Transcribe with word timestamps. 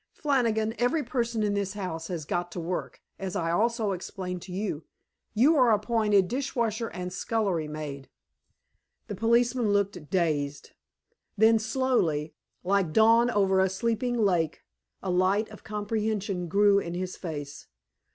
Flannigan, 0.13 0.73
every 0.79 1.03
person 1.03 1.43
in 1.43 1.53
this 1.53 1.73
house 1.73 2.07
has 2.07 2.25
got 2.25 2.51
to 2.53 2.59
work, 2.59 3.03
as 3.19 3.35
I 3.35 3.51
also 3.51 3.91
explained 3.91 4.41
to 4.41 4.51
you. 4.51 4.83
You 5.35 5.55
are 5.57 5.71
appointed 5.71 6.27
dishwasher 6.27 6.87
and 6.87 7.13
scullery 7.13 7.67
maid." 7.67 8.09
The 9.09 9.13
policeman 9.13 9.71
looked 9.71 10.09
dazed. 10.09 10.71
Then, 11.37 11.59
slowly, 11.59 12.33
like 12.63 12.93
dawn 12.93 13.29
over 13.29 13.59
a 13.59 13.69
sleeping 13.69 14.17
lake, 14.17 14.63
a 15.03 15.11
light 15.11 15.51
of 15.51 15.63
comprehension 15.63 16.47
grew 16.47 16.79
in 16.79 16.95
his 16.95 17.15
face. 17.15 17.67